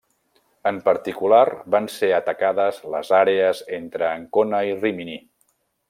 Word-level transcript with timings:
En 0.69 0.77
particular 0.87 1.41
van 1.75 1.89
ser 1.97 2.09
atacades 2.19 2.81
les 2.95 3.13
àrees 3.21 3.63
entre 3.81 4.09
Ancona 4.15 4.65
i 4.73 4.77
Rímini. 4.83 5.21